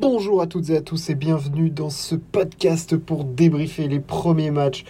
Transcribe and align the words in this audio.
Bonjour 0.00 0.40
à 0.40 0.46
toutes 0.46 0.70
et 0.70 0.76
à 0.76 0.80
tous 0.80 1.10
et 1.10 1.16
bienvenue 1.16 1.70
dans 1.70 1.90
ce 1.90 2.14
podcast 2.14 2.96
pour 2.96 3.24
débriefer 3.24 3.88
les 3.88 3.98
premiers 3.98 4.52
matchs 4.52 4.84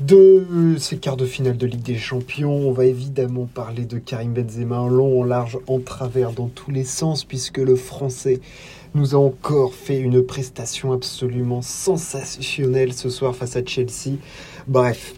de 0.00 0.76
ces 0.78 0.96
quarts 0.96 1.18
de 1.18 1.26
finale 1.26 1.58
de 1.58 1.66
Ligue 1.66 1.82
des 1.82 1.98
Champions. 1.98 2.66
On 2.66 2.72
va 2.72 2.86
évidemment 2.86 3.44
parler 3.44 3.84
de 3.84 3.98
Karim 3.98 4.32
Benzema 4.32 4.80
en 4.80 4.88
long, 4.88 5.20
en 5.20 5.24
large, 5.24 5.58
en 5.66 5.80
travers, 5.80 6.32
dans 6.32 6.46
tous 6.46 6.70
les 6.70 6.84
sens, 6.84 7.24
puisque 7.24 7.58
le 7.58 7.76
Français 7.76 8.40
nous 8.94 9.14
a 9.14 9.18
encore 9.18 9.74
fait 9.74 9.98
une 9.98 10.22
prestation 10.22 10.92
absolument 10.92 11.60
sensationnelle 11.60 12.94
ce 12.94 13.10
soir 13.10 13.36
face 13.36 13.54
à 13.54 13.62
Chelsea. 13.62 14.16
Bref, 14.66 15.14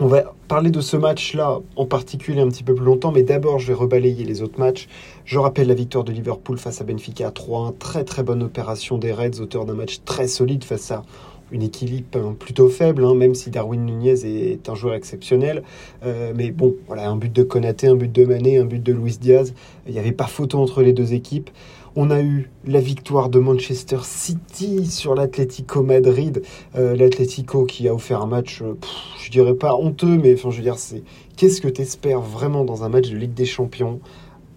on 0.00 0.06
va 0.06 0.32
parler 0.46 0.70
de 0.70 0.80
ce 0.80 0.96
match-là 0.96 1.58
en 1.76 1.86
particulier 1.86 2.40
un 2.40 2.48
petit 2.48 2.62
peu 2.62 2.74
plus 2.74 2.84
longtemps, 2.84 3.10
mais 3.10 3.22
d'abord 3.22 3.58
je 3.58 3.68
vais 3.68 3.74
rebalayer 3.74 4.24
les 4.24 4.42
autres 4.42 4.58
matchs. 4.58 4.88
Je 5.24 5.38
rappelle 5.38 5.66
la 5.66 5.74
victoire 5.74 6.04
de 6.04 6.12
Liverpool 6.12 6.58
face 6.58 6.80
à 6.80 6.84
Benfica 6.84 7.28
à 7.28 7.30
3-1, 7.30 7.76
très 7.78 8.04
très 8.04 8.22
bonne 8.22 8.42
opération 8.42 8.96
des 8.96 9.12
Reds, 9.12 9.40
auteur 9.40 9.64
d'un 9.64 9.74
match 9.74 10.00
très 10.04 10.28
solide 10.28 10.62
face 10.62 10.90
à 10.92 11.02
une 11.50 11.62
équilibre 11.62 12.18
hein, 12.18 12.36
plutôt 12.38 12.68
faible, 12.68 13.04
hein, 13.04 13.14
même 13.14 13.34
si 13.34 13.50
Darwin 13.50 13.84
Nunez 13.84 14.24
est 14.24 14.68
un 14.68 14.74
joueur 14.74 14.94
exceptionnel. 14.94 15.62
Euh, 16.04 16.32
mais 16.36 16.50
bon, 16.50 16.74
voilà, 16.86 17.08
un 17.08 17.16
but 17.16 17.32
de 17.32 17.42
Konaté, 17.42 17.88
un 17.88 17.96
but 17.96 18.12
de 18.12 18.24
Mané, 18.24 18.58
un 18.58 18.66
but 18.66 18.82
de 18.82 18.92
Luis 18.92 19.18
Diaz. 19.18 19.54
Il 19.86 19.94
n'y 19.94 19.98
avait 19.98 20.12
pas 20.12 20.26
photo 20.26 20.58
entre 20.58 20.82
les 20.82 20.92
deux 20.92 21.14
équipes. 21.14 21.50
On 21.96 22.10
a 22.10 22.20
eu 22.20 22.50
la 22.66 22.80
victoire 22.80 23.28
de 23.28 23.38
Manchester 23.38 23.98
City 24.02 24.86
sur 24.86 25.14
l'Atlético 25.14 25.82
Madrid. 25.82 26.42
Euh, 26.76 26.94
L'Atlético 26.94 27.64
qui 27.64 27.88
a 27.88 27.94
offert 27.94 28.22
un 28.22 28.26
match, 28.26 28.62
euh, 28.62 28.74
je 29.22 29.30
dirais 29.30 29.54
pas 29.54 29.74
honteux, 29.74 30.18
mais 30.18 30.34
enfin, 30.34 30.50
je 30.50 30.58
veux 30.58 30.62
dire, 30.62 30.78
c'est 30.78 31.02
qu'est-ce 31.36 31.60
que 31.60 31.68
tu 31.68 31.82
espères 31.82 32.20
vraiment 32.20 32.64
dans 32.64 32.84
un 32.84 32.88
match 32.88 33.08
de 33.10 33.16
Ligue 33.16 33.34
des 33.34 33.46
Champions 33.46 34.00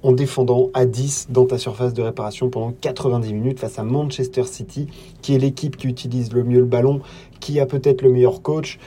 en 0.04 0.12
défendant 0.12 0.70
à 0.74 0.86
10 0.86 1.28
dans 1.30 1.46
ta 1.46 1.58
surface 1.58 1.94
de 1.94 2.02
réparation 2.02 2.50
pendant 2.50 2.74
90 2.82 3.34
minutes 3.34 3.60
face 3.60 3.78
à 3.78 3.84
Manchester 3.84 4.44
City, 4.44 4.88
qui 5.22 5.36
est 5.36 5.38
l'équipe 5.38 5.78
qui 5.78 5.88
utilise 5.88 6.34
le 6.34 6.44
mieux 6.44 6.60
le 6.60 6.66
ballon, 6.66 7.02
qui 7.40 7.60
a 7.60 7.66
peut-être 7.66 8.02
le 8.02 8.10
meilleur 8.12 8.42
coach? 8.42 8.80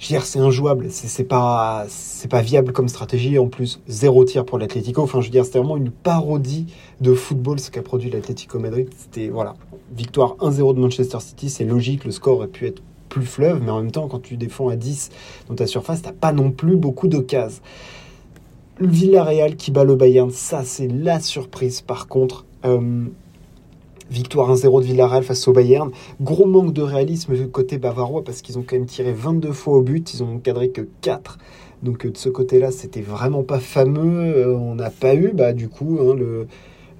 Je 0.00 0.06
veux 0.06 0.14
dire, 0.14 0.24
c'est 0.24 0.38
injouable, 0.38 0.86
c'est 0.88 1.24
pas, 1.24 1.84
pas 2.30 2.40
viable 2.40 2.72
comme 2.72 2.88
stratégie. 2.88 3.38
En 3.38 3.48
plus, 3.48 3.80
zéro 3.86 4.24
tir 4.24 4.46
pour 4.46 4.58
l'Atlético. 4.58 5.02
Enfin, 5.02 5.20
je 5.20 5.26
veux 5.26 5.30
dire, 5.30 5.44
c'était 5.44 5.58
vraiment 5.58 5.76
une 5.76 5.90
parodie 5.90 6.72
de 7.02 7.12
football 7.12 7.60
ce 7.60 7.70
qu'a 7.70 7.82
produit 7.82 8.08
l'Atlético 8.08 8.58
Madrid. 8.58 8.88
C'était, 8.96 9.28
voilà, 9.28 9.56
victoire 9.94 10.36
1-0 10.40 10.74
de 10.74 10.80
Manchester 10.80 11.20
City, 11.20 11.50
c'est 11.50 11.64
logique, 11.64 12.06
le 12.06 12.12
score 12.12 12.38
aurait 12.38 12.48
pu 12.48 12.66
être 12.66 12.82
plus 13.10 13.26
fleuve, 13.26 13.60
mais 13.62 13.70
en 13.70 13.82
même 13.82 13.90
temps, 13.90 14.08
quand 14.08 14.20
tu 14.22 14.38
défends 14.38 14.70
à 14.70 14.76
10 14.76 15.10
dans 15.50 15.54
ta 15.54 15.66
surface, 15.66 16.00
t'as 16.00 16.12
pas 16.12 16.32
non 16.32 16.50
plus 16.50 16.76
beaucoup 16.76 17.06
d'occasions. 17.06 17.60
Le 18.78 18.88
Villarreal 18.88 19.56
qui 19.56 19.70
bat 19.70 19.84
le 19.84 19.96
Bayern, 19.96 20.30
ça 20.30 20.64
c'est 20.64 20.88
la 20.88 21.20
surprise 21.20 21.82
par 21.82 22.08
contre. 22.08 22.46
Euh, 22.64 23.04
victoire 24.10 24.52
1-0 24.54 24.80
de 24.80 24.86
Villarreal 24.86 25.22
face 25.22 25.46
au 25.48 25.52
Bayern. 25.52 25.90
Gros 26.20 26.46
manque 26.46 26.72
de 26.72 26.82
réalisme 26.82 27.34
du 27.34 27.48
côté 27.48 27.78
bavarois 27.78 28.24
parce 28.24 28.42
qu'ils 28.42 28.58
ont 28.58 28.64
quand 28.66 28.76
même 28.76 28.86
tiré 28.86 29.12
22 29.12 29.52
fois 29.52 29.78
au 29.78 29.82
but, 29.82 30.12
ils 30.14 30.22
ont 30.22 30.38
cadré 30.38 30.70
que 30.70 30.82
4. 31.00 31.38
Donc 31.82 32.04
euh, 32.04 32.10
de 32.10 32.16
ce 32.16 32.28
côté-là, 32.28 32.70
c'était 32.70 33.00
vraiment 33.00 33.42
pas 33.42 33.60
fameux. 33.60 34.36
Euh, 34.36 34.56
on 34.56 34.74
n'a 34.74 34.90
pas 34.90 35.14
eu, 35.14 35.32
bah, 35.32 35.52
du 35.52 35.68
coup, 35.68 35.98
hein, 36.00 36.14
le, 36.14 36.46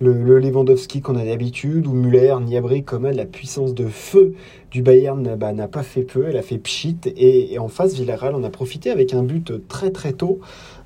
le, 0.01 0.39
Lewandowski 0.39 1.03
qu'on 1.03 1.17
a 1.17 1.25
d'habitude, 1.25 1.87
ou 1.87 1.93
Muller, 1.93 2.35
Niabri, 2.41 2.83
comme 2.83 3.07
la 3.07 3.27
puissance 3.27 3.75
de 3.75 3.87
feu 3.87 4.35
du 4.71 4.83
Bayern 4.83 5.37
bah, 5.37 5.53
n'a 5.53 5.69
pas 5.69 5.83
fait 5.83 6.03
peu, 6.03 6.27
elle 6.29 6.37
a 6.37 6.43
fait 6.43 6.59
pchit. 6.59 6.97
Et, 7.17 7.59
en 7.59 7.69
face, 7.69 7.95
Villarreal 7.95 8.35
en 8.35 8.43
a 8.43 8.51
profité 8.51 8.91
avec 8.91 9.13
un 9.13 9.23
but 9.23 9.67
très 9.69 9.91
très 9.91 10.13
tôt 10.13 10.41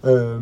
euh, 0.04 0.38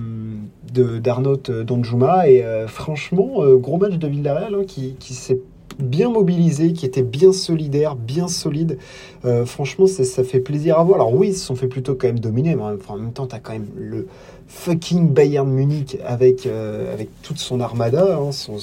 d'Arnaud 0.73 1.37
Donjuma. 1.37 2.31
Et 2.31 2.43
euh, 2.43 2.67
franchement, 2.69 3.45
gros 3.57 3.77
match 3.77 3.97
de 3.97 4.09
Villarreal 4.09 4.55
hein, 4.55 4.65
qui, 4.67 4.95
qui 4.99 5.13
s'est 5.13 5.41
bien 5.79 6.11
mobilisé, 6.11 6.73
qui 6.73 6.87
était 6.87 7.03
bien 7.03 7.33
solidaire, 7.33 7.97
bien 7.97 8.29
solide. 8.29 8.79
Euh, 9.25 9.45
franchement, 9.45 9.87
ça 9.87 10.25
fait 10.25 10.41
plaisir 10.41 10.79
à 10.79 10.85
voir. 10.85 11.01
Alors 11.01 11.15
oui, 11.15 11.29
ils 11.29 11.35
se 11.35 11.45
sont 11.45 11.57
fait 11.57 11.69
plutôt 11.69 11.95
quand 11.95 12.07
même 12.07 12.21
dominer, 12.21 12.55
mais 12.55 12.63
en 12.63 12.97
même 12.97 13.13
temps, 13.13 13.27
tu 13.27 13.35
as 13.35 13.39
quand 13.39 13.53
même 13.53 13.69
le 13.77 14.07
fucking 14.53 15.09
Bayern 15.09 15.51
Munich 15.51 15.97
avec, 16.05 16.47
euh, 16.47 16.93
avec 16.93 17.09
toute 17.23 17.39
son 17.39 17.59
armada, 17.59 18.17
hein, 18.17 18.31
son, 18.33 18.59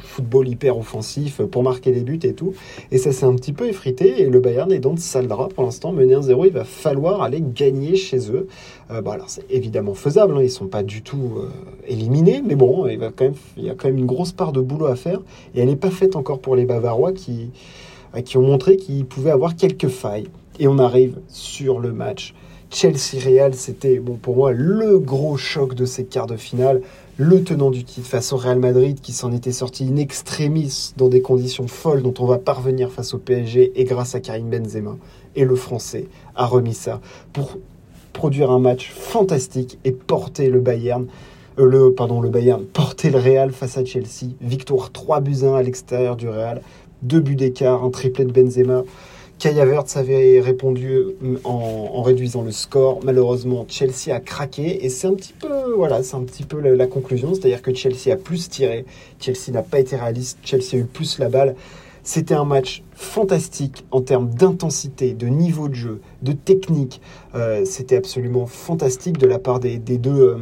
football 0.00 0.48
hyper 0.48 0.76
offensif 0.76 1.42
pour 1.42 1.62
marquer 1.62 1.92
des 1.92 2.00
buts 2.00 2.18
et 2.24 2.32
tout. 2.32 2.54
Et 2.90 2.98
ça 2.98 3.12
s'est 3.12 3.26
un 3.26 3.34
petit 3.34 3.52
peu 3.52 3.68
effrité 3.68 4.22
et 4.22 4.30
le 4.30 4.40
Bayern 4.40 4.72
est 4.72 4.80
dans 4.80 4.94
de 4.94 4.98
sale 4.98 5.28
drap 5.28 5.48
pour 5.48 5.62
l'instant. 5.62 5.92
Mené 5.92 6.14
1-0, 6.14 6.46
il 6.46 6.52
va 6.52 6.64
falloir 6.64 7.22
aller 7.22 7.40
gagner 7.40 7.94
chez 7.94 8.32
eux. 8.32 8.48
Euh, 8.90 9.00
bon, 9.00 9.12
alors 9.12 9.28
c'est 9.28 9.44
évidemment 9.50 9.94
faisable, 9.94 10.36
hein, 10.36 10.42
ils 10.42 10.50
sont 10.50 10.66
pas 10.66 10.82
du 10.82 11.02
tout 11.02 11.34
euh, 11.36 11.50
éliminés, 11.86 12.42
mais 12.44 12.56
bon, 12.56 12.86
il, 12.86 12.98
il 13.56 13.64
y 13.64 13.70
a 13.70 13.74
quand 13.74 13.88
même 13.88 13.98
une 13.98 14.06
grosse 14.06 14.32
part 14.32 14.52
de 14.52 14.60
boulot 14.60 14.86
à 14.86 14.96
faire 14.96 15.20
et 15.54 15.60
elle 15.60 15.68
n'est 15.68 15.76
pas 15.76 15.90
faite 15.90 16.16
encore 16.16 16.40
pour 16.40 16.56
les 16.56 16.64
Bavarois 16.64 17.12
qui, 17.12 17.50
qui 18.24 18.38
ont 18.38 18.42
montré 18.42 18.76
qu'ils 18.76 19.04
pouvaient 19.04 19.30
avoir 19.30 19.54
quelques 19.54 19.88
failles. 19.88 20.26
Et 20.58 20.68
on 20.68 20.78
arrive 20.78 21.18
sur 21.28 21.80
le 21.80 21.92
match 21.92 22.34
Chelsea-Real, 22.74 23.54
c'était 23.54 24.00
bon, 24.00 24.16
pour 24.16 24.34
moi 24.34 24.50
le 24.50 24.98
gros 24.98 25.36
choc 25.36 25.74
de 25.74 25.84
ces 25.84 26.04
quarts 26.04 26.26
de 26.26 26.36
finale. 26.36 26.82
Le 27.16 27.44
tenant 27.44 27.70
du 27.70 27.84
titre 27.84 28.08
face 28.08 28.32
au 28.32 28.36
Real 28.36 28.58
Madrid 28.58 29.00
qui 29.00 29.12
s'en 29.12 29.30
était 29.30 29.52
sorti 29.52 29.84
in 29.84 29.94
extremis 29.94 30.92
dans 30.96 31.08
des 31.08 31.22
conditions 31.22 31.68
folles 31.68 32.02
dont 32.02 32.14
on 32.18 32.26
va 32.26 32.38
parvenir 32.38 32.90
face 32.90 33.14
au 33.14 33.18
PSG 33.18 33.70
et 33.76 33.84
grâce 33.84 34.16
à 34.16 34.20
Karim 34.20 34.50
Benzema. 34.50 34.96
Et 35.36 35.44
le 35.44 35.54
Français 35.54 36.08
a 36.34 36.46
remis 36.46 36.74
ça 36.74 37.00
pour 37.32 37.58
produire 38.12 38.50
un 38.50 38.58
match 38.58 38.90
fantastique 38.90 39.78
et 39.84 39.92
porter 39.92 40.50
le 40.50 40.58
Bayern 40.58 41.06
euh, 41.60 41.66
le, 41.66 41.94
pardon, 41.94 42.20
le 42.20 42.28
Bayern, 42.28 42.64
porter 42.64 43.10
le 43.10 43.18
Real 43.18 43.52
face 43.52 43.78
à 43.78 43.84
Chelsea. 43.84 44.32
Victoire 44.40 44.90
3 44.90 45.20
buts 45.20 45.44
1 45.44 45.54
à 45.54 45.62
l'extérieur 45.62 46.16
du 46.16 46.28
Real. 46.28 46.60
Deux 47.02 47.20
buts 47.20 47.36
d'écart, 47.36 47.84
un 47.84 47.90
triplé 47.90 48.24
de 48.24 48.32
Benzema. 48.32 48.82
Kai 49.44 49.60
avait 49.60 50.40
répondu 50.40 50.88
euh, 50.88 51.36
en, 51.44 52.00
réduisant 52.00 52.40
le 52.40 52.50
score. 52.50 53.00
Malheureusement, 53.04 53.66
Chelsea 53.68 54.14
a 54.14 54.18
craqué 54.18 54.86
et 54.86 54.88
c'est 54.88 55.06
un 55.06 55.12
petit 55.12 55.34
peu, 55.34 55.74
voilà, 55.76 56.02
c'est 56.02 56.16
un 56.16 56.22
petit 56.22 56.44
peu 56.44 56.60
la, 56.60 56.86
conclusion, 56.86 57.34
c'est-à-dire 57.34 57.60
que 57.60 57.74
Chelsea 57.74 58.10
a 58.10 58.16
plus 58.16 58.48
tiré, 58.48 58.86
Chelsea 59.20 59.52
n'a 59.52 59.62
pas 59.62 59.80
été 59.80 59.96
réaliste, 59.96 60.38
Chelsea 60.44 60.68
a 60.72 60.76
eu 60.76 60.84
plus 60.84 61.18
la 61.18 61.28
balle. 61.28 61.56
C'était 62.04 62.32
un 62.32 62.46
match 62.46 62.82
fantastique 62.94 63.84
en 63.90 64.00
termes 64.00 64.30
d'intensité, 64.30 65.12
de 65.12 65.26
niveau 65.26 65.68
de 65.68 65.74
jeu, 65.74 66.00
de 66.22 66.32
technique. 66.32 67.02
Euh, 67.34 67.66
c'était 67.66 67.96
absolument 67.96 68.46
fantastique 68.46 69.18
de 69.18 69.26
la 69.26 69.38
part 69.38 69.60
des, 69.60 69.78
deux. 69.78 70.10
Euh, 70.10 70.38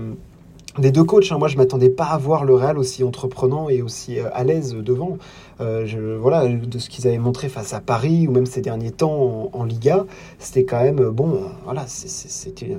des 0.78 0.91
deux 0.91 1.05
coachs, 1.05 1.31
hein. 1.31 1.38
moi 1.38 1.49
je 1.49 1.56
m'attendais 1.56 1.91
pas 1.91 2.06
à 2.06 2.19
voir 2.19 2.44
le 2.44 2.55
Real 2.55 2.78
aussi 2.78 3.05
entreprenant 3.05 3.69
et 3.69 3.83
aussi 3.83 4.19
à 4.21 4.44
l'aise 4.44 4.75
devant. 4.75 5.19
Euh, 5.60 5.84
je, 5.87 5.99
voilà, 6.16 6.49
de 6.49 6.78
ce 6.78 6.88
qu'ils 6.88 7.06
avaient 7.06 7.19
montré 7.19 7.49
face 7.49 7.75
à 7.75 7.81
Paris 7.81 8.27
ou 8.27 8.33
même 8.33 8.47
ces 8.47 8.62
derniers 8.62 8.91
temps 8.91 9.50
en, 9.53 9.65
Liga, 9.65 10.06
c'était 10.38 10.65
quand 10.65 10.82
même 10.82 11.11
bon. 11.11 11.41
Voilà, 11.65 11.84
c'était 11.87 12.77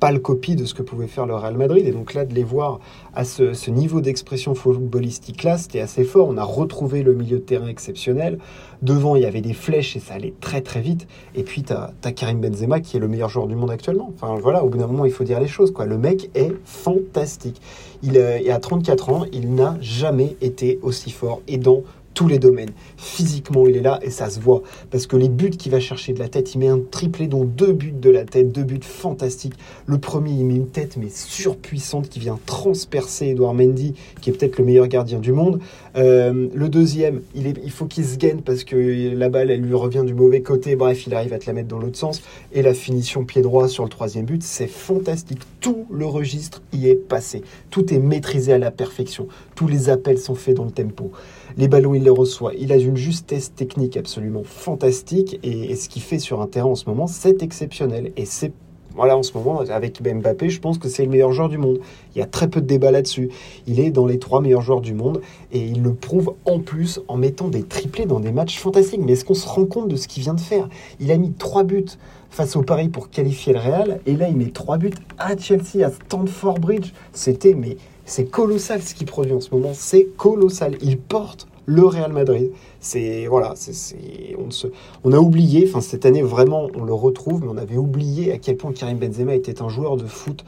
pas 0.00 0.12
le 0.12 0.18
copie 0.18 0.56
de 0.56 0.64
ce 0.64 0.74
que 0.74 0.82
pouvait 0.82 1.06
faire 1.06 1.26
le 1.26 1.34
Real 1.34 1.56
Madrid. 1.56 1.86
Et 1.86 1.92
donc 1.92 2.14
là, 2.14 2.24
de 2.24 2.34
les 2.34 2.44
voir 2.44 2.80
à 3.14 3.24
ce, 3.24 3.70
niveau 3.70 4.00
d'expression 4.00 4.54
footballistique-là, 4.54 5.58
c'était 5.58 5.80
assez 5.80 6.04
fort. 6.04 6.28
On 6.28 6.36
a 6.36 6.44
retrouvé 6.44 7.02
le 7.02 7.14
milieu 7.14 7.38
de 7.38 7.42
terrain 7.42 7.68
exceptionnel. 7.68 8.38
Devant, 8.80 9.16
il 9.16 9.22
y 9.22 9.26
avait 9.26 9.40
des 9.40 9.54
flèches 9.54 9.96
et 9.96 10.00
ça 10.00 10.14
allait 10.14 10.34
très 10.40 10.60
très 10.60 10.80
vite. 10.80 11.08
Et 11.34 11.42
puis, 11.42 11.62
tu 11.62 11.72
as, 11.72 11.92
Karim 12.12 12.40
Benzema 12.40 12.80
qui 12.80 12.96
est 12.96 13.00
le 13.00 13.08
meilleur 13.08 13.28
joueur 13.28 13.46
du 13.46 13.56
monde 13.56 13.70
actuellement. 13.70 14.12
Enfin 14.14 14.38
voilà, 14.40 14.64
au 14.64 14.68
bout 14.68 14.78
d'un 14.78 14.86
moment, 14.86 15.04
il 15.04 15.12
faut 15.12 15.24
dire 15.24 15.40
les 15.40 15.48
choses. 15.48 15.72
Quoi. 15.72 15.84
Le 15.84 15.98
mec 15.98 16.30
est 16.34 16.52
fantastique. 16.64 17.60
Il 18.02 18.16
est 18.16 18.50
à 18.50 18.60
34 18.60 19.10
ans, 19.10 19.24
il 19.32 19.54
n'a 19.54 19.76
jamais 19.80 20.36
été 20.40 20.78
aussi 20.82 21.10
fort. 21.10 21.40
Et 21.48 21.58
dans 21.58 21.82
tous 22.18 22.26
les 22.26 22.40
domaines. 22.40 22.72
Physiquement, 22.96 23.68
il 23.68 23.76
est 23.76 23.80
là 23.80 24.00
et 24.02 24.10
ça 24.10 24.28
se 24.28 24.40
voit. 24.40 24.64
Parce 24.90 25.06
que 25.06 25.14
les 25.14 25.28
buts 25.28 25.50
qu'il 25.50 25.70
va 25.70 25.78
chercher 25.78 26.12
de 26.12 26.18
la 26.18 26.28
tête, 26.28 26.52
il 26.52 26.58
met 26.58 26.66
un 26.66 26.80
triplé, 26.90 27.28
dont 27.28 27.44
deux 27.44 27.72
buts 27.72 27.94
de 27.96 28.10
la 28.10 28.24
tête, 28.24 28.50
deux 28.50 28.64
buts 28.64 28.80
fantastiques. 28.82 29.54
Le 29.86 29.98
premier, 29.98 30.32
il 30.32 30.44
met 30.44 30.56
une 30.56 30.66
tête 30.66 30.96
mais 30.96 31.10
surpuissante 31.10 32.08
qui 32.08 32.18
vient 32.18 32.36
transpercer 32.44 33.26
Edouard 33.26 33.54
Mendy, 33.54 33.94
qui 34.20 34.30
est 34.30 34.32
peut-être 34.32 34.58
le 34.58 34.64
meilleur 34.64 34.88
gardien 34.88 35.20
du 35.20 35.30
monde. 35.30 35.60
Euh, 35.94 36.48
le 36.52 36.68
deuxième, 36.68 37.20
il, 37.36 37.54
il 37.62 37.70
faut 37.70 37.86
qu'il 37.86 38.04
se 38.04 38.16
gaine 38.16 38.42
parce 38.42 38.64
que 38.64 39.14
la 39.14 39.28
balle, 39.28 39.52
elle 39.52 39.60
lui 39.60 39.74
revient 39.74 40.02
du 40.04 40.14
mauvais 40.14 40.42
côté. 40.42 40.74
Bref, 40.74 41.06
il 41.06 41.14
arrive 41.14 41.32
à 41.34 41.38
te 41.38 41.46
la 41.46 41.52
mettre 41.52 41.68
dans 41.68 41.78
l'autre 41.78 41.98
sens. 41.98 42.20
Et 42.52 42.62
la 42.62 42.74
finition 42.74 43.24
pied 43.24 43.42
droit 43.42 43.68
sur 43.68 43.84
le 43.84 43.90
troisième 43.90 44.24
but, 44.24 44.42
c'est 44.42 44.66
fantastique. 44.66 45.42
Tout 45.60 45.86
le 45.88 46.06
registre 46.06 46.62
y 46.72 46.88
est 46.88 46.96
passé. 46.96 47.44
Tout 47.70 47.94
est 47.94 48.00
maîtrisé 48.00 48.54
à 48.54 48.58
la 48.58 48.72
perfection. 48.72 49.28
Tous 49.58 49.66
les 49.66 49.88
appels 49.88 50.18
sont 50.18 50.36
faits 50.36 50.56
dans 50.56 50.66
le 50.66 50.70
tempo. 50.70 51.10
Les 51.56 51.66
ballons, 51.66 51.92
il 51.92 52.04
les 52.04 52.10
reçoit. 52.10 52.52
Il 52.60 52.70
a 52.70 52.76
une 52.76 52.96
justesse 52.96 53.52
technique 53.52 53.96
absolument 53.96 54.44
fantastique. 54.44 55.40
Et, 55.42 55.74
ce 55.74 55.88
qu'il 55.88 56.00
fait 56.00 56.20
sur 56.20 56.40
un 56.40 56.46
terrain 56.46 56.68
en 56.68 56.74
ce 56.76 56.88
moment, 56.88 57.08
c'est 57.08 57.42
exceptionnel. 57.42 58.12
Et 58.16 58.24
c'est 58.24 58.52
voilà, 58.94 59.16
en 59.16 59.24
ce 59.24 59.32
moment, 59.36 59.58
avec 59.58 60.00
Mbappé, 60.00 60.48
je 60.48 60.60
pense 60.60 60.78
que 60.78 60.88
c'est 60.88 61.04
le 61.04 61.10
meilleur 61.10 61.32
joueur 61.32 61.48
du 61.48 61.58
monde. 61.58 61.80
Il 62.14 62.18
y 62.18 62.22
a 62.22 62.26
très 62.26 62.46
peu 62.46 62.60
de 62.60 62.66
débat 62.66 62.92
là-dessus. 62.92 63.30
Il 63.66 63.80
est 63.80 63.90
dans 63.90 64.06
les 64.06 64.20
trois 64.20 64.40
meilleurs 64.40 64.62
joueurs 64.62 64.80
du 64.80 64.94
monde 64.94 65.22
et 65.50 65.58
il 65.58 65.82
le 65.82 65.92
prouve 65.92 66.34
en 66.44 66.60
plus 66.60 67.00
en 67.08 67.16
mettant 67.16 67.48
des 67.48 67.64
triplés 67.64 68.06
dans 68.06 68.20
des 68.20 68.30
matchs 68.30 68.60
fantastiques. 68.60 69.00
Mais 69.04 69.14
est-ce 69.14 69.24
qu'on 69.24 69.34
se 69.34 69.48
rend 69.48 69.66
compte 69.66 69.88
de 69.88 69.96
ce 69.96 70.06
qu'il 70.06 70.22
vient 70.22 70.34
de 70.34 70.40
faire? 70.40 70.68
Il 71.00 71.10
a 71.10 71.16
mis 71.16 71.32
trois 71.32 71.64
buts 71.64 71.84
face 72.30 72.54
au 72.54 72.62
Paris 72.62 72.88
pour 72.88 73.10
qualifier 73.10 73.54
le 73.54 73.58
Real 73.58 74.00
et 74.06 74.14
là 74.14 74.28
il 74.28 74.36
met 74.36 74.50
trois 74.50 74.78
buts 74.78 74.94
à 75.18 75.36
Chelsea, 75.36 75.84
à 75.84 75.90
Stamford 75.90 76.60
Bridge. 76.60 76.92
C'était 77.12 77.54
mais 77.54 77.76
c'est 78.08 78.24
colossal 78.24 78.82
ce 78.82 78.94
qu'il 78.94 79.06
produit 79.06 79.32
en 79.32 79.40
ce 79.40 79.54
moment, 79.54 79.72
c'est 79.74 80.04
colossal. 80.16 80.76
Il 80.80 80.98
porte 80.98 81.46
le 81.66 81.84
Real 81.84 82.12
Madrid. 82.12 82.50
C'est 82.80 83.26
voilà, 83.26 83.52
c'est 83.54 84.34
on, 84.38 84.50
se, 84.50 84.68
on 85.04 85.12
a 85.12 85.18
oublié. 85.18 85.66
Enfin 85.68 85.82
cette 85.82 86.06
année 86.06 86.22
vraiment, 86.22 86.68
on 86.74 86.84
le 86.84 86.94
retrouve, 86.94 87.42
mais 87.42 87.50
on 87.50 87.58
avait 87.58 87.76
oublié 87.76 88.32
à 88.32 88.38
quel 88.38 88.56
point 88.56 88.72
Karim 88.72 88.98
Benzema 88.98 89.34
était 89.34 89.60
un 89.60 89.68
joueur 89.68 89.96
de 89.96 90.06
foot 90.06 90.44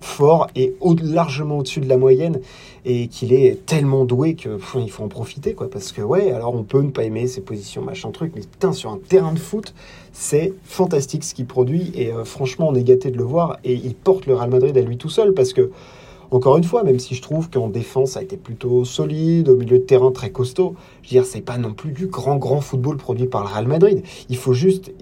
fort 0.00 0.48
et 0.56 0.74
largement 1.02 1.58
au-dessus 1.58 1.80
de 1.80 1.88
la 1.88 1.96
moyenne 1.96 2.40
et 2.84 3.06
qu'il 3.06 3.32
est 3.32 3.64
tellement 3.66 4.04
doué 4.04 4.34
que 4.34 4.58
il 4.80 4.90
faut 4.90 5.04
en 5.04 5.08
profiter 5.08 5.54
quoi 5.54 5.70
parce 5.70 5.92
que 5.92 6.02
ouais 6.02 6.32
alors 6.32 6.56
on 6.56 6.64
peut 6.64 6.82
ne 6.82 6.90
pas 6.90 7.04
aimer 7.04 7.28
ses 7.28 7.40
positions 7.40 7.82
machin 7.82 8.10
truc 8.10 8.32
mais 8.34 8.40
putain 8.40 8.72
sur 8.72 8.90
un 8.90 8.98
terrain 8.98 9.32
de 9.32 9.38
foot 9.38 9.74
c'est 10.12 10.54
fantastique 10.64 11.22
ce 11.22 11.34
qu'il 11.34 11.46
produit 11.46 11.92
et 11.94 12.12
euh, 12.12 12.24
franchement 12.24 12.68
on 12.70 12.74
est 12.74 12.82
gâté 12.82 13.12
de 13.12 13.16
le 13.16 13.22
voir 13.22 13.58
et 13.62 13.74
il 13.74 13.94
porte 13.94 14.26
le 14.26 14.34
Real 14.34 14.50
Madrid 14.50 14.76
à 14.76 14.80
lui 14.80 14.96
tout 14.96 15.08
seul 15.08 15.34
parce 15.34 15.52
que 15.52 15.70
encore 16.32 16.56
une 16.56 16.64
fois, 16.64 16.82
même 16.82 16.98
si 16.98 17.14
je 17.14 17.20
trouve 17.20 17.50
qu'en 17.50 17.68
défense, 17.68 18.12
ça 18.12 18.20
a 18.20 18.22
été 18.22 18.38
plutôt 18.38 18.86
solide, 18.86 19.50
au 19.50 19.56
milieu 19.56 19.78
de 19.78 19.84
terrain 19.84 20.10
très 20.12 20.30
costaud, 20.30 20.74
je 21.02 21.08
veux 21.08 21.20
dire, 21.20 21.26
c'est 21.26 21.42
pas 21.42 21.58
non 21.58 21.74
plus 21.74 21.92
du 21.92 22.06
grand, 22.06 22.36
grand 22.36 22.62
football 22.62 22.96
produit 22.96 23.26
par 23.26 23.42
le 23.42 23.48
Real 23.48 23.66
Madrid. 23.66 24.02
Il 24.30 24.36
faut 24.36 24.54
juste. 24.54 24.92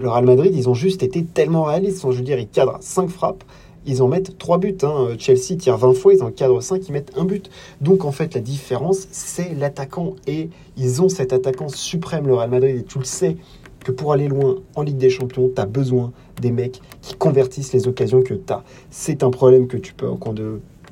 Le 0.00 0.08
Real 0.08 0.24
Madrid, 0.24 0.52
ils 0.54 0.68
ont 0.68 0.74
juste 0.74 1.02
été 1.02 1.24
tellement 1.24 1.64
réalistes. 1.64 2.00
Je 2.02 2.16
veux 2.16 2.22
dire, 2.22 2.38
ils 2.38 2.48
cadrent 2.48 2.78
5 2.80 3.08
frappes, 3.08 3.44
ils 3.86 4.02
en 4.02 4.08
mettent 4.08 4.38
3 4.38 4.58
buts. 4.58 4.76
Hein. 4.82 5.10
Chelsea 5.18 5.56
tire 5.56 5.76
20 5.76 5.92
fois, 5.92 6.14
ils 6.14 6.22
en 6.22 6.32
cadrent 6.32 6.62
5, 6.62 6.88
ils 6.88 6.92
mettent 6.92 7.12
un 7.16 7.24
but. 7.24 7.48
Donc 7.80 8.04
en 8.04 8.10
fait, 8.10 8.34
la 8.34 8.40
différence, 8.40 9.06
c'est 9.12 9.54
l'attaquant. 9.54 10.16
Et 10.26 10.50
ils 10.76 11.00
ont 11.00 11.08
cet 11.08 11.32
attaquant 11.32 11.68
suprême, 11.68 12.26
le 12.26 12.34
Real 12.34 12.50
Madrid, 12.50 12.76
et 12.76 12.82
tu 12.82 12.98
le 12.98 13.04
sais 13.04 13.36
que 13.84 13.92
pour 13.92 14.12
aller 14.12 14.28
loin 14.28 14.56
en 14.74 14.82
Ligue 14.82 14.96
des 14.96 15.10
Champions, 15.10 15.50
tu 15.54 15.60
as 15.60 15.66
besoin 15.66 16.12
des 16.40 16.50
mecs 16.50 16.80
qui 17.02 17.14
convertissent 17.14 17.72
les 17.72 17.86
occasions 17.86 18.22
que 18.22 18.34
tu 18.34 18.52
as. 18.52 18.64
C'est 18.90 19.22
un 19.22 19.30
problème 19.30 19.68
que 19.68 19.76
tu 19.76 19.92
peux 19.92 20.08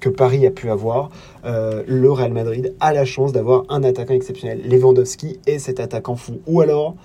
que 0.00 0.08
Paris 0.08 0.46
a 0.46 0.50
pu 0.50 0.70
avoir. 0.70 1.10
Euh, 1.44 1.82
le 1.86 2.10
Real 2.10 2.32
Madrid 2.32 2.74
a 2.80 2.92
la 2.92 3.04
chance 3.04 3.32
d'avoir 3.32 3.64
un 3.68 3.84
attaquant 3.84 4.14
exceptionnel. 4.14 4.62
Lewandowski 4.68 5.38
est 5.46 5.58
cet 5.58 5.80
attaquant 5.80 6.16
fou. 6.16 6.40
Ou 6.46 6.60
alors, 6.60 6.96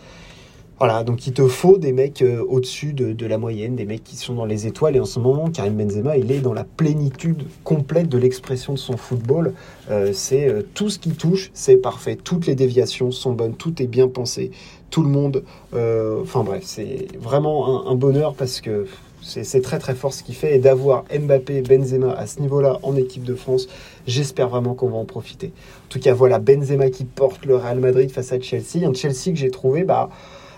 voilà, 0.79 1.03
donc 1.03 1.25
il 1.25 1.33
te 1.33 1.47
faut 1.47 1.77
des 1.77 1.93
mecs 1.93 2.21
euh, 2.21 2.43
au-dessus 2.47 2.93
de, 2.93 3.25
la 3.25 3.37
moyenne, 3.37 3.75
des 3.75 3.85
mecs 3.85 4.03
qui 4.03 4.17
sont 4.17 4.33
dans 4.33 4.45
les 4.45 4.67
étoiles. 4.67 4.95
Et 4.95 4.99
en 4.99 5.05
ce 5.05 5.19
moment, 5.19 5.49
Karim 5.49 5.75
Benzema, 5.75 6.17
il 6.17 6.31
est 6.31 6.39
dans 6.39 6.53
la 6.53 6.65
plénitude 6.65 7.43
complète 7.63 8.09
de 8.09 8.17
l'expression 8.17 8.73
de 8.73 8.79
son 8.79 8.97
football. 8.97 9.53
Euh, 9.89 10.11
c'est 10.13 10.53
tout 10.73 10.89
ce 10.89 10.99
qui 10.99 11.11
touche, 11.11 11.51
c'est 11.53 11.77
parfait. 11.77 12.17
Toutes 12.21 12.47
les 12.47 12.55
déviations 12.55 13.11
sont 13.11 13.33
bonnes, 13.33 13.55
tout 13.55 13.81
est 13.81 13.87
bien 13.87 14.07
pensé. 14.07 14.51
Tout 14.89 15.03
le 15.03 15.09
monde, 15.09 15.43
enfin 15.73 16.43
bref, 16.43 16.63
c'est 16.65 17.07
vraiment 17.19 17.89
un, 17.89 17.95
bonheur 17.95 18.33
parce 18.33 18.61
que 18.61 18.85
c'est 19.25 19.61
très 19.61 19.79
très 19.79 19.95
fort 19.95 20.13
ce 20.13 20.23
qu'il 20.23 20.35
fait. 20.35 20.55
Et 20.55 20.59
d'avoir 20.59 21.03
Mbappé, 21.11 21.61
Benzema 21.61 22.13
à 22.13 22.27
ce 22.27 22.39
niveau-là 22.39 22.79
en 22.83 22.95
équipe 22.95 23.23
de 23.23 23.35
France, 23.35 23.67
j'espère 24.07 24.49
vraiment 24.49 24.73
qu'on 24.73 24.89
va 24.89 24.97
en 24.97 25.05
profiter. 25.05 25.47
En 25.47 25.89
tout 25.89 25.99
cas, 25.99 26.13
voilà 26.13 26.39
Benzema 26.39 26.89
qui 26.89 27.05
porte 27.05 27.45
le 27.45 27.55
Real 27.55 27.79
Madrid 27.79 28.11
face 28.11 28.31
à 28.31 28.39
Chelsea. 28.39 28.85
Un 28.85 28.93
Chelsea 28.93 29.31
que 29.31 29.35
j'ai 29.35 29.51
trouvé, 29.51 29.83
bah 29.83 30.09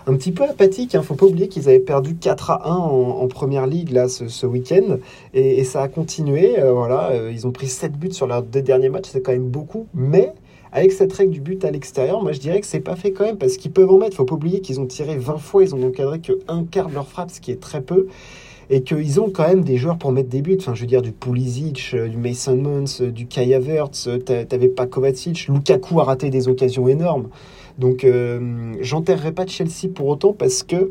un 0.06 0.14
petit 0.16 0.32
peu 0.32 0.44
apathique. 0.44 0.94
Il 0.94 0.96
hein. 0.96 1.00
ne 1.00 1.04
faut 1.04 1.14
pas 1.14 1.26
oublier 1.26 1.48
qu'ils 1.48 1.68
avaient 1.68 1.78
perdu 1.78 2.16
4 2.16 2.50
à 2.50 2.68
1 2.68 2.74
en, 2.74 3.28
première 3.28 3.66
ligue 3.66 3.90
là, 3.90 4.08
ce, 4.08 4.46
week-end. 4.46 4.98
Et, 5.34 5.64
ça 5.64 5.82
a 5.82 5.88
continué. 5.88 6.58
Euh, 6.58 6.72
voilà, 6.72 7.10
euh, 7.10 7.30
ils 7.32 7.46
ont 7.46 7.52
pris 7.52 7.68
7 7.68 7.92
buts 7.92 8.12
sur 8.12 8.26
leurs 8.26 8.42
deux 8.42 8.62
derniers 8.62 8.88
matchs. 8.88 9.08
C'est 9.12 9.20
quand 9.20 9.32
même 9.32 9.48
beaucoup. 9.48 9.86
Mais 9.94 10.32
avec 10.72 10.92
cette 10.92 11.12
règle 11.12 11.32
du 11.32 11.40
but 11.40 11.64
à 11.64 11.70
l'extérieur, 11.70 12.22
moi 12.22 12.32
je 12.32 12.40
dirais 12.40 12.60
que 12.60 12.66
c'est 12.66 12.80
pas 12.80 12.96
fait 12.96 13.12
quand 13.12 13.24
même 13.24 13.38
parce 13.38 13.56
qu'ils 13.56 13.70
peuvent 13.72 13.90
en 13.90 13.98
mettre. 13.98 14.12
Il 14.14 14.16
faut 14.16 14.24
pas 14.24 14.34
oublier 14.34 14.60
qu'ils 14.60 14.80
ont 14.80 14.86
tiré 14.86 15.16
20 15.16 15.38
fois. 15.38 15.62
Ils 15.62 15.74
ont 15.74 15.86
encadré 15.86 16.20
que 16.20 16.32
un 16.48 16.64
quart 16.64 16.88
de 16.88 16.94
leur 16.94 17.06
frappe, 17.06 17.30
ce 17.30 17.40
qui 17.40 17.50
est 17.50 17.60
très 17.60 17.82
peu 17.82 18.06
et 18.70 18.82
qu'ils 18.82 19.20
ont 19.20 19.30
quand 19.30 19.48
même 19.48 19.62
des 19.62 19.76
joueurs 19.76 19.98
pour 19.98 20.12
mettre 20.12 20.28
des 20.28 20.42
buts. 20.42 20.56
Enfin, 20.60 20.74
je 20.74 20.82
veux 20.82 20.86
dire, 20.86 21.02
du 21.02 21.12
Pulisic, 21.12 21.90
euh, 21.94 22.08
du 22.08 22.16
Mason 22.16 22.56
Mons, 22.56 23.02
du 23.02 23.26
Kai 23.26 23.54
Havertz, 23.54 24.08
t'avais 24.24 24.68
pas 24.68 24.86
Kovacic, 24.86 25.48
Lukaku 25.48 26.00
a 26.00 26.04
raté 26.04 26.30
des 26.30 26.48
occasions 26.48 26.88
énormes. 26.88 27.28
Donc, 27.78 28.04
euh, 28.04 28.74
j'enterrerai 28.80 29.32
pas 29.32 29.44
de 29.44 29.50
Chelsea 29.50 29.88
pour 29.94 30.08
autant 30.08 30.32
parce 30.32 30.62
que 30.64 30.90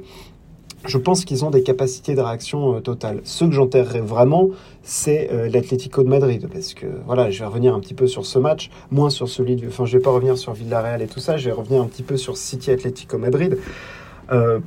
je 0.86 0.98
pense 0.98 1.26
qu'ils 1.26 1.44
ont 1.44 1.50
des 1.50 1.64
capacités 1.64 2.16
de 2.16 2.22
réaction 2.22 2.76
euh, 2.76 2.80
totales. 2.80 3.20
Ce 3.24 3.46
que 3.46 3.52
j'enterrerai 3.52 4.00
vraiment, 4.00 4.50
c'est 4.84 5.30
euh, 5.32 5.50
l'Atlético 5.50 6.04
de 6.04 6.10
Madrid. 6.10 6.48
Parce 6.52 6.74
que, 6.74 6.86
voilà, 7.06 7.30
je 7.30 7.40
vais 7.40 7.46
revenir 7.46 7.76
un 7.76 7.80
petit 7.80 7.94
peu 7.94 8.08
sur 8.08 8.26
ce 8.26 8.40
match, 8.40 8.70
moins 8.92 9.10
sur 9.10 9.28
celui 9.28 9.56
de... 9.56 9.68
Enfin, 9.68 9.86
je 9.86 9.98
vais 9.98 10.04
pas 10.04 10.12
revenir 10.12 10.38
sur 10.38 10.54
Villarreal 10.54 11.02
et 11.02 11.08
tout 11.08 11.20
ça, 11.20 11.38
je 11.38 11.46
vais 11.46 11.52
revenir 11.52 11.82
un 11.82 11.88
petit 11.88 12.04
peu 12.04 12.18
sur 12.18 12.38
City 12.38 12.72
Atlético 12.72 13.18
Madrid. 13.18 13.58
Euh, 14.32 14.60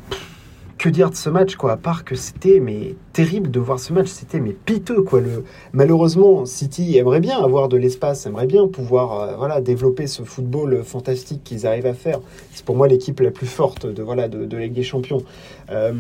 que 0.81 0.89
dire 0.89 1.11
de 1.11 1.15
ce 1.15 1.29
match, 1.29 1.57
quoi, 1.57 1.73
à 1.73 1.77
part 1.77 2.05
que 2.05 2.15
c'était 2.15 2.59
mais 2.59 2.95
terrible 3.13 3.51
de 3.51 3.61
voir 3.61 3.79
ce 3.79 3.93
match, 3.93 4.09
c'était 4.09 4.41
mais 4.41 4.53
piteux, 4.53 5.03
quoi. 5.03 5.21
Le, 5.21 5.45
malheureusement, 5.75 6.47
City 6.47 6.97
aimerait 6.97 7.21
bien 7.21 7.39
avoir 7.39 7.69
de 7.69 7.77
l'espace, 7.77 8.25
aimerait 8.25 8.47
bien 8.47 8.67
pouvoir 8.67 9.21
euh, 9.21 9.37
voilà, 9.37 9.61
développer 9.61 10.07
ce 10.07 10.23
football 10.23 10.83
fantastique 10.83 11.45
qu'ils 11.45 11.67
arrivent 11.67 11.87
à 11.87 11.93
faire. 11.93 12.21
C'est 12.55 12.65
pour 12.65 12.77
moi 12.77 12.89
l'équipe 12.89 13.21
la 13.21 13.31
plus 13.31 13.47
forte 13.47 13.85
de, 13.87 14.03
voilà, 14.03 14.29
de, 14.29 14.47
de 14.47 14.57
Ligue 14.57 14.73
des 14.73 14.83
Champions. 14.83 15.23
Euh, 15.71 15.93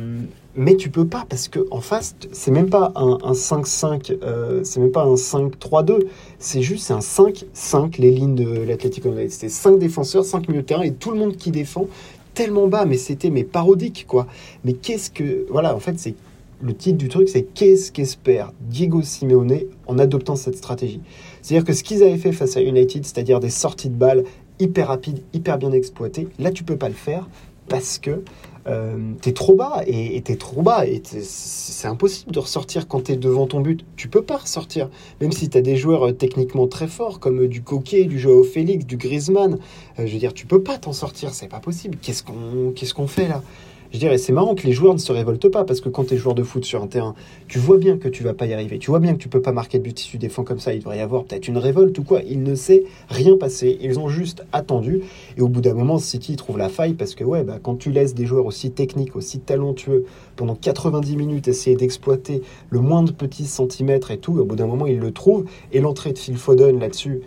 mais 0.56 0.76
tu 0.76 0.88
peux 0.88 1.06
pas 1.06 1.26
parce 1.28 1.48
que 1.48 1.66
en 1.70 1.82
face, 1.82 2.16
c'est 2.32 2.50
même 2.50 2.70
pas 2.70 2.90
un, 2.96 3.32
5-5, 3.32 4.16
euh, 4.22 4.64
c'est 4.64 4.80
même 4.80 4.92
pas 4.92 5.04
un 5.04 5.14
5-3-2, 5.14 6.06
c'est 6.38 6.62
juste 6.62 6.90
un 6.90 7.00
5-5 7.00 8.00
les 8.00 8.10
lignes 8.10 8.34
de 8.34 8.62
l'Atlético 8.62 9.10
Madrid. 9.10 9.30
C'était 9.30 9.50
5 9.50 9.78
défenseurs, 9.78 10.24
5 10.24 10.48
milieux 10.48 10.62
de 10.62 10.66
terrain 10.66 10.82
et 10.82 10.92
tout 10.92 11.10
le 11.10 11.18
monde 11.18 11.36
qui 11.36 11.50
défend 11.50 11.86
tellement 12.34 12.66
bas, 12.68 12.84
mais 12.86 12.96
c'était 12.96 13.30
mais 13.30 13.44
parodique 13.44 14.06
quoi. 14.08 14.26
Mais 14.64 14.72
qu'est-ce 14.72 15.10
que 15.10 15.46
voilà, 15.50 15.74
en 15.74 15.80
fait 15.80 15.98
c'est 15.98 16.14
le 16.62 16.74
titre 16.74 16.98
du 16.98 17.08
truc, 17.08 17.28
c'est 17.28 17.42
qu'est-ce 17.42 17.90
qu'espère 17.90 18.52
Diego 18.60 19.02
Simeone 19.02 19.60
en 19.86 19.98
adoptant 19.98 20.36
cette 20.36 20.56
stratégie. 20.56 21.00
C'est-à-dire 21.40 21.64
que 21.64 21.72
ce 21.72 21.82
qu'ils 21.82 22.02
avaient 22.02 22.18
fait 22.18 22.32
face 22.32 22.56
à 22.56 22.60
United, 22.60 23.04
c'est-à-dire 23.04 23.40
des 23.40 23.50
sorties 23.50 23.88
de 23.88 23.94
balles 23.94 24.24
hyper 24.58 24.88
rapides, 24.88 25.22
hyper 25.32 25.56
bien 25.56 25.72
exploitées, 25.72 26.28
là 26.38 26.50
tu 26.50 26.64
peux 26.64 26.76
pas 26.76 26.88
le 26.88 26.94
faire 26.94 27.28
parce 27.70 27.98
que 27.98 28.22
euh, 28.66 29.14
t'es 29.22 29.32
trop 29.32 29.54
bas 29.54 29.82
et 29.86 30.20
t'es 30.20 30.36
trop 30.36 30.60
bas 30.60 30.86
et 30.86 31.00
c'est 31.02 31.88
impossible 31.88 32.30
de 32.30 32.38
ressortir 32.40 32.86
quand 32.88 33.04
t'es 33.04 33.16
devant 33.16 33.46
ton 33.46 33.60
but. 33.60 33.86
Tu 33.96 34.08
peux 34.08 34.20
pas 34.20 34.36
ressortir, 34.36 34.90
même 35.22 35.32
si 35.32 35.48
t'as 35.48 35.62
des 35.62 35.76
joueurs 35.76 36.08
euh, 36.08 36.12
techniquement 36.12 36.66
très 36.66 36.88
forts 36.88 37.20
comme 37.20 37.44
euh, 37.44 37.48
du 37.48 37.62
Coquet, 37.62 38.04
du 38.04 38.18
Joao 38.18 38.42
Félix, 38.42 38.84
du 38.84 38.98
Griezmann. 38.98 39.58
je 39.96 40.12
veux 40.12 40.18
dire, 40.18 40.34
tu 40.34 40.44
peux 40.44 40.62
pas 40.62 40.76
t'en 40.76 40.92
sortir, 40.92 41.32
c'est 41.32 41.48
pas 41.48 41.60
possible. 41.60 41.96
Qu'est-ce 42.02 42.22
qu'on 42.22 42.72
qu'est-ce 42.74 42.92
qu'on 42.92 43.06
fait 43.06 43.28
là? 43.28 43.42
Je 43.92 43.98
dirais, 43.98 44.18
c'est 44.18 44.32
marrant 44.32 44.54
que 44.54 44.66
les 44.66 44.72
joueurs 44.72 44.94
ne 44.94 44.98
se 44.98 45.10
révoltent 45.10 45.48
pas 45.48 45.64
parce 45.64 45.80
que 45.80 45.88
quand 45.88 46.04
tu 46.04 46.14
es 46.14 46.16
joueur 46.16 46.36
de 46.36 46.44
foot 46.44 46.64
sur 46.64 46.82
un 46.82 46.86
terrain, 46.86 47.14
tu 47.48 47.58
vois 47.58 47.76
bien 47.76 47.98
que 47.98 48.08
tu 48.08 48.22
vas 48.22 48.34
pas 48.34 48.46
y 48.46 48.52
arriver. 48.52 48.78
Tu 48.78 48.90
vois 48.90 49.00
bien 49.00 49.14
que 49.14 49.18
tu 49.18 49.28
peux 49.28 49.42
pas 49.42 49.50
marquer 49.50 49.78
de 49.78 49.82
but 49.82 49.98
si 49.98 50.08
tu 50.08 50.18
défends 50.18 50.44
comme 50.44 50.60
ça. 50.60 50.72
Il 50.72 50.78
devrait 50.78 50.98
y 50.98 51.00
avoir 51.00 51.24
peut-être 51.24 51.48
une 51.48 51.58
révolte 51.58 51.98
ou 51.98 52.04
quoi. 52.04 52.20
Il 52.28 52.44
ne 52.44 52.54
s'est 52.54 52.84
rien 53.08 53.36
passé. 53.36 53.78
Ils 53.80 53.98
ont 53.98 54.08
juste 54.08 54.44
attendu. 54.52 55.00
Et 55.36 55.40
au 55.40 55.48
bout 55.48 55.60
d'un 55.60 55.74
moment, 55.74 55.98
City 55.98 56.36
trouve 56.36 56.56
la 56.56 56.68
faille 56.68 56.94
parce 56.94 57.16
que, 57.16 57.24
ouais, 57.24 57.42
bah, 57.42 57.58
quand 57.60 57.76
tu 57.76 57.90
laisses 57.90 58.14
des 58.14 58.26
joueurs 58.26 58.46
aussi 58.46 58.70
techniques, 58.70 59.16
aussi 59.16 59.40
talentueux 59.40 60.04
pendant 60.36 60.54
90 60.54 61.16
minutes 61.16 61.48
essayer 61.48 61.74
d'exploiter 61.74 62.42
le 62.70 62.80
moindre 62.80 63.12
petit 63.12 63.44
centimètre 63.44 64.12
et 64.12 64.18
tout, 64.18 64.38
au 64.38 64.44
bout 64.44 64.56
d'un 64.56 64.66
moment, 64.66 64.86
ils 64.86 65.00
le 65.00 65.10
trouvent. 65.10 65.46
Et 65.72 65.80
l'entrée 65.80 66.12
de 66.12 66.18
Phil 66.18 66.36
Foden 66.36 66.78
là-dessus, 66.78 67.22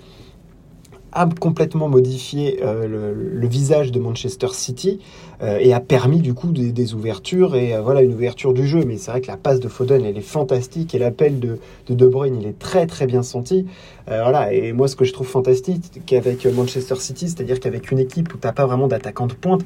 a 1.14 1.28
complètement 1.28 1.88
modifié 1.88 2.60
euh, 2.64 3.16
le, 3.16 3.48
visage 3.48 3.92
de 3.92 4.00
Manchester 4.00 4.48
City 4.52 5.00
euh, 5.42 5.60
et 5.60 5.74
a 5.74 5.80
permis 5.80 6.20
du 6.20 6.34
coup 6.34 6.52
des, 6.52 6.94
ouvertures 6.94 7.56
et 7.56 7.76
euh, 7.76 7.82
voilà 7.82 8.02
une 8.02 8.14
ouverture 8.14 8.54
du 8.54 8.68
jeu. 8.68 8.84
Mais 8.86 8.98
c'est 8.98 9.12
vrai 9.12 9.22
que 9.22 9.28
la 9.28 9.38
passe 9.38 9.60
de 9.60 9.68
Foden 9.68 10.04
elle 10.04 10.18
est 10.18 10.22
fantastique 10.22 10.96
et 10.96 11.00
l'appel 11.00 11.40
de, 11.40 11.60
de, 11.88 11.94
de 11.94 12.08
Bruyne 12.08 12.38
il 12.42 12.48
est 12.48 12.58
très 12.58 12.88
très 12.88 13.06
bien 13.06 13.22
senti. 13.22 13.66
voilà 14.08 14.54
et 14.54 14.74
moi 14.74 14.88
ce 14.88 14.96
que 14.96 15.06
je 15.06 15.14
trouve 15.14 15.28
fantastique 15.28 16.02
qu'avec 16.06 16.46
Manchester 16.46 16.96
City, 16.96 17.30
c'est-à-dire 17.30 17.60
qu'avec 17.60 17.92
une 17.92 18.00
équipe 18.00 18.34
où 18.34 18.38
t'as 18.38 18.52
pas 18.52 18.66
vraiment 18.66 18.88
d'attaquant 18.88 19.28
de 19.28 19.34
pointe, 19.34 19.62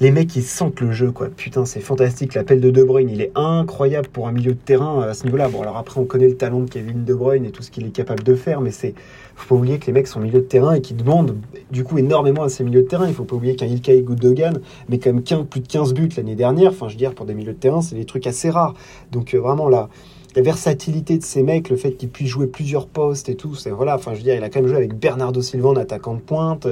les 0.00 0.10
mecs 0.10 0.34
ils 0.34 0.42
sentent 0.42 0.80
le 0.80 0.92
jeu 0.92 1.10
quoi. 1.10 1.28
Putain, 1.28 1.64
c'est 1.64 1.80
fantastique. 1.80 2.34
L'appel 2.34 2.60
de 2.60 2.70
De 2.70 2.82
Bruyne, 2.82 3.10
il 3.10 3.20
est 3.20 3.32
incroyable 3.34 4.08
pour 4.08 4.26
un 4.26 4.32
milieu 4.32 4.52
de 4.52 4.58
terrain 4.58 5.02
à 5.02 5.14
ce 5.14 5.24
niveau-là. 5.24 5.48
Bon, 5.48 5.62
alors 5.62 5.76
après 5.76 6.00
on 6.00 6.04
connaît 6.04 6.28
le 6.28 6.36
talent 6.36 6.60
de 6.60 6.70
Kevin 6.70 7.04
De 7.04 7.14
Bruyne 7.14 7.44
et 7.44 7.50
tout 7.50 7.62
ce 7.62 7.70
qu'il 7.70 7.86
est 7.86 7.90
capable 7.90 8.22
de 8.22 8.34
faire, 8.34 8.60
mais 8.60 8.70
c'est 8.70 8.94
faut 9.34 9.54
pas 9.54 9.58
oublier 9.58 9.78
que 9.78 9.86
les 9.86 9.92
mecs 9.92 10.06
sont 10.06 10.20
milieu 10.20 10.40
de 10.40 10.46
terrain 10.46 10.74
et 10.74 10.80
qui 10.80 10.94
demandent 10.94 11.36
du 11.70 11.84
coup 11.84 11.98
énormément 11.98 12.42
à 12.42 12.48
ces 12.48 12.64
milieux 12.64 12.82
de 12.82 12.88
terrain. 12.88 13.08
Il 13.08 13.14
faut 13.14 13.24
pas 13.24 13.36
oublier 13.36 13.56
qu'un 13.56 13.66
Ilkay 13.66 14.02
Gundogan 14.02 14.60
met 14.88 14.98
quand 14.98 15.12
même 15.12 15.46
plus 15.46 15.60
de 15.60 15.68
15 15.68 15.94
buts 15.94 16.10
l'année 16.16 16.34
dernière. 16.34 16.70
Enfin, 16.70 16.88
je 16.88 16.94
veux 16.94 16.98
dire 16.98 17.14
pour 17.14 17.26
des 17.26 17.34
milieux 17.34 17.52
de 17.52 17.58
terrain, 17.58 17.80
c'est 17.80 17.96
des 17.96 18.04
trucs 18.04 18.26
assez 18.26 18.50
rares. 18.50 18.74
Donc 19.10 19.34
euh, 19.34 19.40
vraiment 19.40 19.68
là 19.68 19.88
la 20.34 20.42
versatilité 20.42 21.18
de 21.18 21.22
ces 21.22 21.42
mecs, 21.42 21.68
le 21.68 21.76
fait 21.76 21.92
qu'ils 21.92 22.08
puissent 22.08 22.30
jouer 22.30 22.46
plusieurs 22.46 22.86
postes 22.86 23.28
et 23.28 23.34
tout, 23.34 23.54
c'est 23.54 23.70
voilà, 23.70 23.96
enfin 23.96 24.12
je 24.12 24.18
veux 24.18 24.22
dire, 24.22 24.34
il 24.34 24.42
a 24.42 24.48
quand 24.48 24.60
même 24.60 24.68
joué 24.68 24.78
avec 24.78 24.98
Bernardo 24.98 25.42
Silva 25.42 25.68
en 25.68 25.76
attaquant 25.76 26.14
de 26.14 26.20
pointe. 26.20 26.66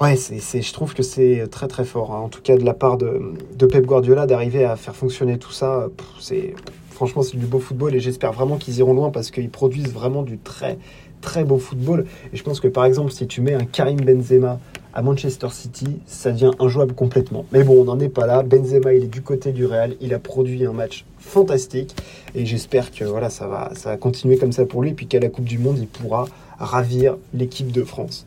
Ouais, 0.00 0.16
c'est, 0.16 0.60
je 0.60 0.72
trouve 0.72 0.92
que 0.92 1.04
c'est 1.04 1.46
très 1.50 1.68
très 1.68 1.84
fort. 1.84 2.12
Hein. 2.12 2.18
En 2.18 2.28
tout 2.28 2.42
cas, 2.42 2.56
de 2.56 2.64
la 2.64 2.74
part 2.74 2.96
de, 2.96 3.32
de 3.56 3.66
Pep 3.66 3.86
Guardiola, 3.86 4.26
d'arriver 4.26 4.64
à 4.64 4.74
faire 4.74 4.96
fonctionner 4.96 5.38
tout 5.38 5.52
ça, 5.52 5.88
c'est 6.20 6.54
franchement 6.90 7.22
c'est 7.22 7.36
du 7.36 7.46
beau 7.46 7.58
football 7.58 7.94
et 7.94 8.00
j'espère 8.00 8.32
vraiment 8.32 8.56
qu'ils 8.56 8.78
iront 8.78 8.94
loin 8.94 9.10
parce 9.10 9.30
qu'ils 9.30 9.50
produisent 9.50 9.92
vraiment 9.92 10.22
du 10.22 10.38
très 10.38 10.78
très 11.20 11.44
beau 11.44 11.58
football. 11.58 12.06
Et 12.32 12.36
je 12.36 12.42
pense 12.42 12.58
que 12.58 12.66
par 12.66 12.84
exemple, 12.84 13.12
si 13.12 13.28
tu 13.28 13.40
mets 13.40 13.54
un 13.54 13.64
Karim 13.64 14.00
Benzema 14.00 14.58
à 14.92 15.02
Manchester 15.02 15.48
City, 15.50 16.00
ça 16.06 16.32
devient 16.32 16.50
injouable 16.58 16.94
complètement. 16.94 17.46
Mais 17.52 17.62
bon, 17.62 17.80
on 17.80 17.84
n'en 17.84 18.00
est 18.00 18.08
pas 18.08 18.26
là. 18.26 18.42
Benzema, 18.42 18.94
il 18.94 19.04
est 19.04 19.08
du 19.08 19.22
côté 19.22 19.52
du 19.52 19.64
Real. 19.64 19.94
Il 20.00 20.12
a 20.12 20.18
produit 20.18 20.66
un 20.66 20.72
match 20.72 21.04
fantastique 21.18 21.94
et 22.34 22.44
j'espère 22.44 22.90
que 22.90 23.04
voilà, 23.04 23.30
ça 23.30 23.46
va, 23.46 23.70
ça 23.74 23.90
va 23.90 23.96
continuer 23.96 24.38
comme 24.38 24.52
ça 24.52 24.66
pour 24.66 24.82
lui. 24.82 24.92
Puis 24.92 25.06
qu'à 25.06 25.20
la 25.20 25.28
Coupe 25.28 25.46
du 25.46 25.58
Monde, 25.58 25.78
il 25.78 25.86
pourra 25.86 26.26
ravir 26.58 27.16
l'équipe 27.32 27.70
de 27.70 27.84
France. 27.84 28.26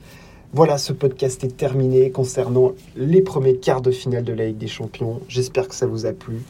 Voilà, 0.54 0.77
ce 0.77 0.94
podcast 0.94 1.44
est 1.44 1.58
terminé 1.58 2.10
concernant 2.10 2.72
les 2.96 3.22
premiers 3.22 3.58
quarts 3.58 3.82
de 3.82 3.92
finale 3.92 4.24
de 4.24 4.34
la 4.34 4.46
Ligue 4.46 4.58
des 4.58 4.68
Champions. 4.68 5.20
J'espère 5.27 5.68
que 5.68 5.75
ça 5.75 5.88
vous 5.88 6.06
a 6.06 6.13
plu. 6.13 6.42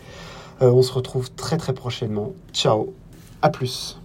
Euh, 0.61 0.71
on 0.71 0.83
se 0.83 0.93
retrouve 0.93 1.31
très 1.31 1.57
très 1.57 1.73
prochainement. 1.73 2.33
Ciao, 2.53 2.93
à 3.41 3.49
plus. 3.49 3.97